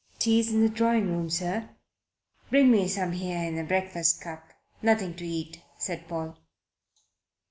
[0.17, 1.69] "Tea's in the drawing room, sir."
[2.49, 4.45] "Bring me some here in a breakfast cup
[4.81, 6.39] nothing to eat," said Paul.